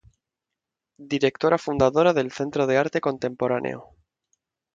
[1.13, 3.79] Directora Fundadora del Centro de Arte Contemporáneo.